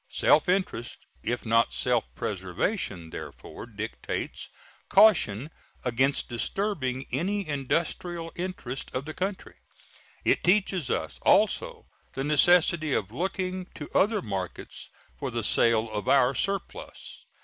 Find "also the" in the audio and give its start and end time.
11.21-12.23